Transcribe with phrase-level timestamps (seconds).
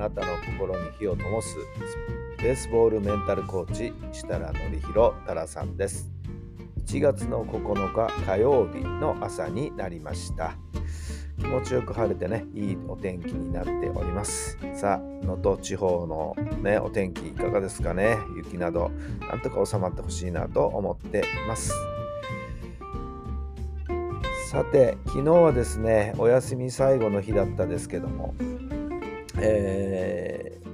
[0.00, 1.58] あなたの心に火を灯す
[2.38, 6.10] ベースボールメンタルコーチ設楽範弘太良さんです。
[6.86, 10.54] 1月の9日火曜日の朝になりました。
[11.38, 14.56] 気持ちよく晴れてね、いいお天気になっております。
[14.74, 18.16] さあ、能登地方のね、お天気いかがですかね。
[18.38, 18.90] 雪など、
[19.30, 21.74] なんとか収まってほしいなと思っています。
[24.50, 28.34] さて、昨日はですね、お休み最後の日だったですけども、
[29.40, 30.70] えー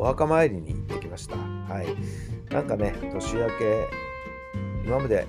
[0.00, 1.36] お墓参りに行ってきました。
[1.36, 2.54] はい。
[2.54, 3.88] なんかね、年明け、
[4.84, 5.26] 今まで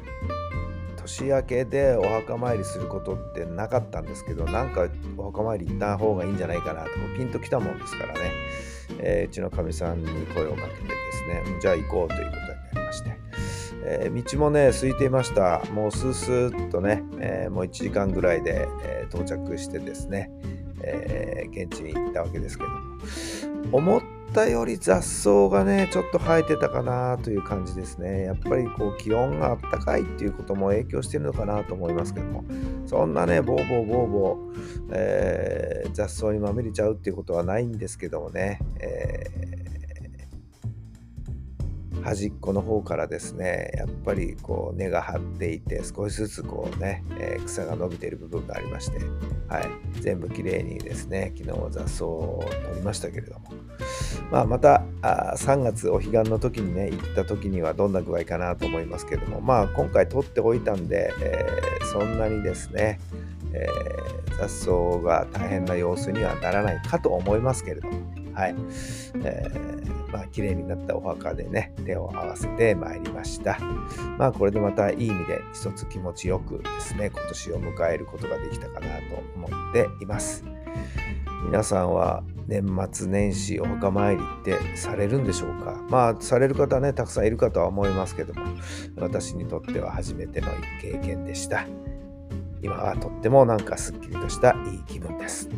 [0.96, 8.20] 年明けでお墓参りすることってなかったんですけど、なんかお墓参り行った方がいいんじゃないかなと、ピンときたもんですからね、
[9.00, 13.18] えーうちのかみさんに声をかけてですね、じゃあ行こうということになりまして、
[13.86, 15.64] えー道もね、空いていました。
[15.74, 20.30] もうスースーっとね、えーもう1時間ぐらいで、え到着してですね、
[20.82, 22.78] えー現地に行ったわけですけども、
[23.72, 24.02] 思っ
[24.34, 28.24] たより雑草がね、ちょっと生えてたかなという感じですね。
[28.24, 32.44] やっぱりこう気温があったかいっていうことも影響してるのかなと思いますけども、
[32.86, 39.26] そんなね、ボーボーボーボー、えー雑草にまみれちゃうっていうことはないんですけどもね、え
[42.04, 49.00] 端っこの方からですねやっぱりこう根が張っていて少しずつこうね、えー草が伸びている部分がありまして、
[49.48, 49.66] はい、
[50.02, 53.52] 全部きれいにですね昨日雑草を取りましたけれども、
[54.30, 63.00] まあ、またあ3月お彼岸の時にね行った時にはどんな具合かなと思いますけれどもまあ今回取っておいたんで、えーそんなにですね、
[63.52, 64.72] えー雑草
[65.04, 68.19] が大変な様子にはならないかと思いますけれども。
[68.40, 68.56] はい、
[69.24, 73.60] えーまあ綺麗になったお墓でね手を合わせてまいりました。
[74.18, 78.94] まあこれでまたいい意味で一つ気持ちよくですね今年を迎えることができたかなと
[79.36, 80.44] 思っています。
[81.46, 85.80] 皆さんは年末年始お墓参りってされるんでしょうか？
[85.90, 88.46] まあされる方ねたくさんいるかとは思いますけども
[88.98, 90.48] 私にとっては初めての
[90.82, 91.68] 経験でした。
[92.62, 95.50] 今はとってもなんかすっきりとしたいい気分です。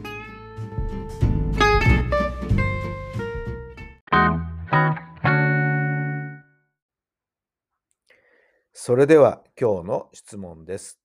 [8.74, 10.98] それでは今日の質問です。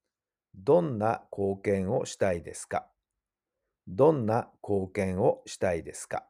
[0.54, 2.87] どんな貢献をしたいですか？
[3.88, 6.25] どんな貢献をしたいですか？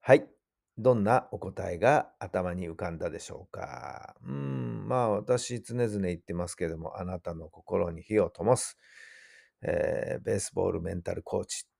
[0.00, 0.24] はい。
[0.78, 4.14] どんなお答えが頭に浮かんだでしょうか？
[4.24, 8.78] うん、まあ私常々言ってますけども、あなたの心に火を灯す、
[9.62, 11.70] えーベースボールメンタルコーチっ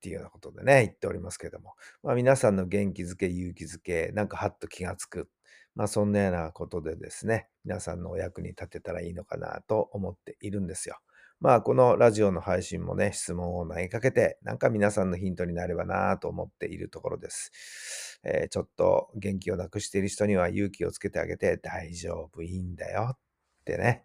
[0.00, 5.28] ていうようなことでね、言っておりますけども、まあ皆さんの元気づけ、勇気づけ、なんかハッと気がつく、
[5.74, 10.98] まあそんなようなことでですね、皆さんのお役に立てたらいいのかなと思っているんですよ。
[11.40, 18.20] まあこのラジオの配信もね、質問を投げかけて、なんか皆さんのヒントになればなと思っているところです。
[18.24, 23.18] えーちょっと元気をなくしている人には勇気をつけてあげて、大丈夫、いいんだよっ
[23.64, 24.04] てね、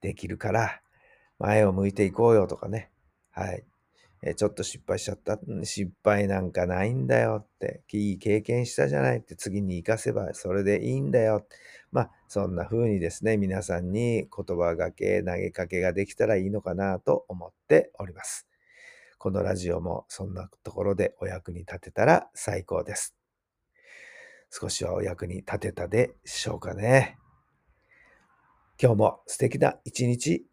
[0.00, 0.80] できるから、
[1.38, 2.90] 前を向いていこうよとかね、
[3.30, 3.64] はい。
[4.26, 5.38] えちょっと失敗しちゃった。
[5.64, 7.82] 失敗なんかないんだよって。
[7.92, 9.36] いい経験したじゃないって。
[9.36, 11.46] 次に活かせばそれでいいんだよ。
[11.92, 18.48] まあ、そんな風にですね、皆さんに言葉がけ、投げかけができたらいいのかなと思っております。
[19.18, 23.14] このラジオもそんなところでお役に立てたら最高です。
[24.50, 27.18] 少しはお役に立てたでしょうかね。
[28.80, 30.46] 今日も素敵な一日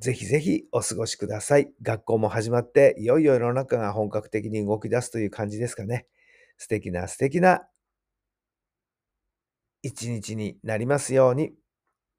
[0.00, 1.72] ぜひぜひお過ごしください。
[1.82, 6.06] 学校も始まって、いよいよ世の中が本格的に動き出すという感じですかね。
[6.58, 7.68] 素敵な素敵な
[9.82, 11.52] 一日になりますように。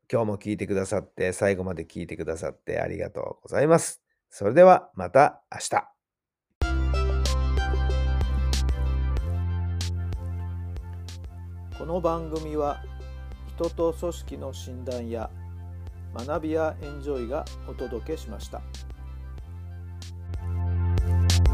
[0.10, 4.02] 今日も聞いてくださって、最後まで聞いてくださってありがとうございます。
[4.30, 5.98] それではまた明日。
[11.78, 12.82] この番組は
[13.56, 15.30] 人と組織の診断や
[16.26, 18.62] 学びやエンジョイがお届けしました。